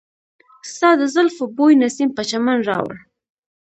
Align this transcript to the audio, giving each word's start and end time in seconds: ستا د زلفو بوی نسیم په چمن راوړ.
ستا 0.71 0.89
د 0.97 1.03
زلفو 1.13 1.43
بوی 1.57 1.73
نسیم 1.83 2.09
په 2.17 2.21
چمن 2.29 2.57
راوړ. 2.69 2.95